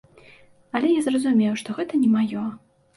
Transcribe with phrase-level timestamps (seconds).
[0.79, 2.53] Але я зразумеў, што гэта не маё.